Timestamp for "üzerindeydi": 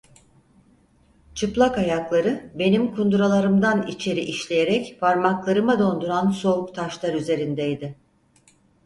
7.13-7.97